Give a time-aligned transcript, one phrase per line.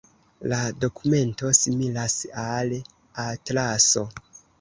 [0.51, 2.15] La dokumento similas
[2.45, 2.73] al
[3.25, 4.05] atlaso.